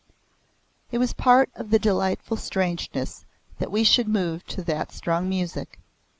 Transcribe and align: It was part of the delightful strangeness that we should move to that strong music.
It 0.89 0.97
was 0.97 1.13
part 1.13 1.51
of 1.53 1.69
the 1.69 1.77
delightful 1.77 2.35
strangeness 2.35 3.23
that 3.59 3.69
we 3.69 3.83
should 3.83 4.07
move 4.07 4.43
to 4.47 4.63
that 4.63 4.91
strong 4.91 5.29
music. 5.29 5.77